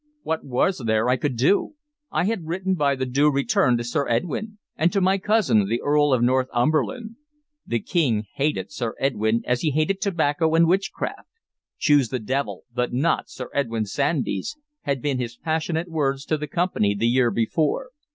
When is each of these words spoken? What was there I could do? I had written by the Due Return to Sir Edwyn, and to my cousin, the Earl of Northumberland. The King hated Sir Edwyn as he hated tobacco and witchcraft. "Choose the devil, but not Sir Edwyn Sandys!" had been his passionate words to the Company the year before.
What 0.23 0.43
was 0.43 0.79
there 0.87 1.09
I 1.09 1.15
could 1.15 1.37
do? 1.37 1.75
I 2.09 2.23
had 2.25 2.47
written 2.47 2.73
by 2.73 2.95
the 2.95 3.05
Due 3.05 3.29
Return 3.29 3.77
to 3.77 3.83
Sir 3.83 4.09
Edwyn, 4.09 4.57
and 4.75 4.91
to 4.91 4.99
my 4.99 5.19
cousin, 5.19 5.69
the 5.69 5.79
Earl 5.83 6.11
of 6.11 6.23
Northumberland. 6.23 7.17
The 7.67 7.81
King 7.81 8.23
hated 8.33 8.71
Sir 8.71 8.95
Edwyn 8.99 9.43
as 9.45 9.61
he 9.61 9.69
hated 9.69 10.01
tobacco 10.01 10.55
and 10.55 10.65
witchcraft. 10.67 11.29
"Choose 11.77 12.09
the 12.09 12.17
devil, 12.17 12.63
but 12.73 12.91
not 12.91 13.29
Sir 13.29 13.51
Edwyn 13.53 13.85
Sandys!" 13.85 14.57
had 14.85 15.03
been 15.03 15.19
his 15.19 15.37
passionate 15.37 15.87
words 15.91 16.25
to 16.25 16.37
the 16.39 16.47
Company 16.47 16.95
the 16.95 17.05
year 17.07 17.29
before. 17.29 17.91